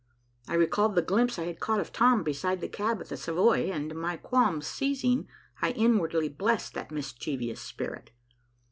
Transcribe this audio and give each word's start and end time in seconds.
I 0.47 0.55
recalled 0.55 0.95
the 0.95 1.03
glimpse 1.03 1.37
I 1.37 1.43
had 1.45 1.59
caught 1.59 1.79
of 1.79 1.93
Tom 1.93 2.23
beside 2.23 2.59
the 2.59 2.67
cab 2.67 3.01
at 3.01 3.09
the 3.09 3.17
Savoy, 3.17 3.69
and, 3.71 3.93
my 3.93 4.17
qualms 4.17 4.65
ceasing, 4.65 5.27
I 5.61 5.73
inwardly 5.73 6.27
blessed 6.27 6.73
that 6.73 6.89
mischievous 6.89 7.61
spirit. 7.61 8.09